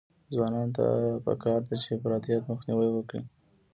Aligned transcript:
ځوانانو 0.35 0.73
ته 0.77 0.85
پکار 1.25 1.59
ده 1.67 1.75
چې، 1.81 1.89
افراطیت 1.97 2.41
مخنیوی 2.51 2.89
وکړي. 2.93 3.21